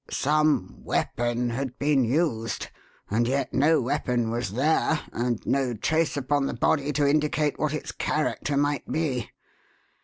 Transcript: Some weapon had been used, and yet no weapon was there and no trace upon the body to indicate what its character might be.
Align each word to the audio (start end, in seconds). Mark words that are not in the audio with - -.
Some 0.09 0.81
weapon 0.83 1.51
had 1.51 1.77
been 1.77 2.03
used, 2.03 2.69
and 3.11 3.27
yet 3.27 3.53
no 3.53 3.79
weapon 3.79 4.31
was 4.31 4.53
there 4.53 4.99
and 5.13 5.39
no 5.45 5.75
trace 5.75 6.17
upon 6.17 6.47
the 6.47 6.55
body 6.55 6.91
to 6.93 7.07
indicate 7.07 7.59
what 7.59 7.71
its 7.75 7.91
character 7.91 8.57
might 8.57 8.91
be. 8.91 9.29